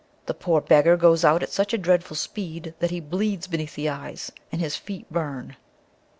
[0.25, 4.31] The poor beggar goes at such a dreadful speed that he bleeds beneath the eyes,
[4.51, 5.55] and his feet burn."